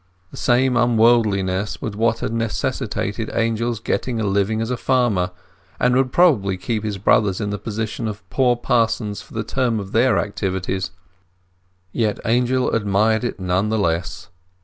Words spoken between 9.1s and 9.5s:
for the